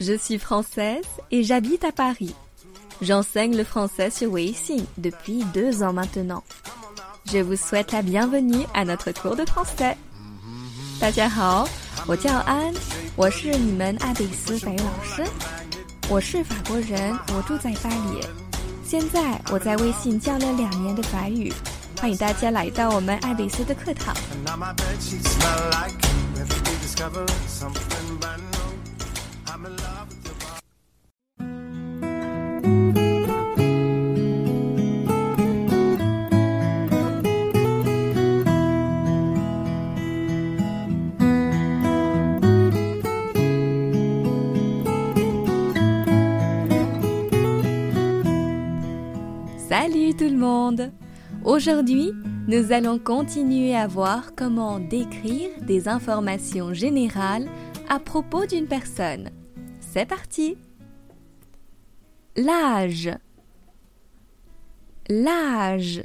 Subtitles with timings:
[0.00, 2.34] Je suis française et j'habite à Paris.
[3.02, 6.44] J'enseigne le français sur Weixin depuis deux ans maintenant.
[7.26, 9.96] Je vous souhaite la bienvenue à notre cours de français.
[11.00, 11.68] 大家好，
[12.06, 12.72] 我叫安，
[13.16, 15.24] 我是你们爱贝斯法语老师。
[16.08, 18.20] 我是法国人，我住在巴黎。
[18.84, 21.52] 现在我在微信教了两年的法语，
[22.00, 24.14] 欢迎大家来到我们爱贝斯的课堂。
[49.68, 50.90] Salut tout le monde
[51.44, 52.12] Aujourd'hui,
[52.46, 57.46] nous allons continuer à voir comment décrire des informations générales
[57.88, 59.30] à propos d'une personne.
[59.80, 60.56] C'est parti
[62.37, 63.17] L'âge
[65.07, 66.03] L'âge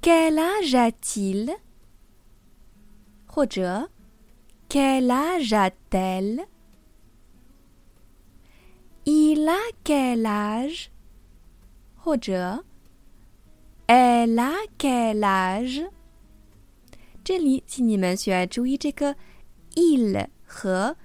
[0.00, 1.56] Quel âge a-t-il
[3.26, 3.88] 或者
[4.68, 6.46] Quel âge a-t-elle
[9.04, 10.90] Il a quel âge
[11.96, 12.64] 或者
[13.86, 15.88] Elle a quel âge？
[17.24, 19.16] 这里，请你们需要注意这个
[19.74, 20.96] il 和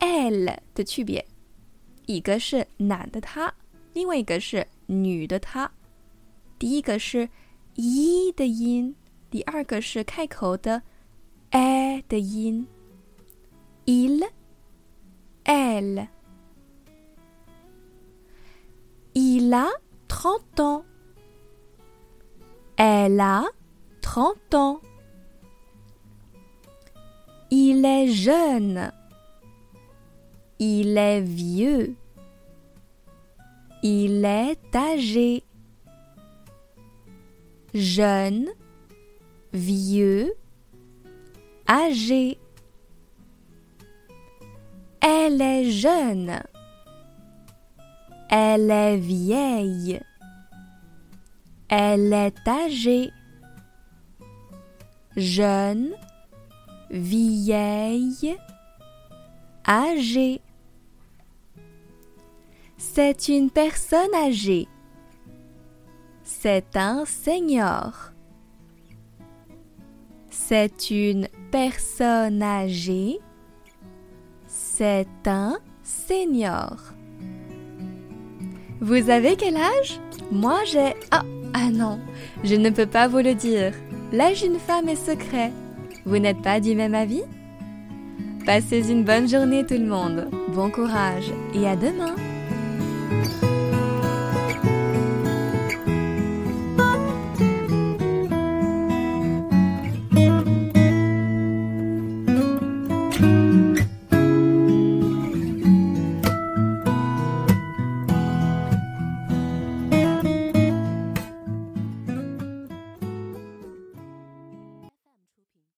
[0.00, 1.24] elle 的区别，
[2.05, 3.53] 一个是男的他，
[3.93, 5.69] 另外一个是女的她。
[6.59, 7.29] 第一个是
[7.75, 8.95] i 的音，
[9.29, 10.81] 第二个是开口的
[11.51, 12.67] e 的音。
[13.85, 14.23] il
[15.43, 16.07] elle
[19.15, 19.69] Il a
[20.07, 20.83] 30 ans.
[22.77, 23.45] Elle a
[24.01, 24.81] 30 ans.
[27.49, 28.91] Il est jeune.
[30.65, 31.93] Il est vieux.
[33.81, 35.43] Il est âgé.
[37.73, 38.47] Jeune,
[39.51, 40.33] vieux,
[41.67, 42.39] âgé.
[45.01, 46.41] Elle est jeune.
[48.29, 49.99] Elle est vieille.
[51.67, 53.11] Elle est âgée.
[55.17, 55.91] Jeune,
[56.89, 58.37] vieille,
[59.67, 60.42] âgée.
[62.95, 64.67] C'est une personne âgée.
[66.23, 68.11] C'est un senior.
[70.29, 73.17] C'est une personne âgée.
[74.45, 76.75] C'est un senior.
[78.79, 79.99] Vous avez quel âge?
[80.31, 80.93] Moi j'ai...
[81.09, 81.23] Ah,
[81.55, 81.99] ah non,
[82.43, 83.73] je ne peux pas vous le dire.
[84.11, 85.51] L'âge d'une femme est secret.
[86.05, 87.23] Vous n'êtes pas du même avis?
[88.45, 90.29] Passez une bonne journée tout le monde.
[90.49, 92.13] Bon courage et à demain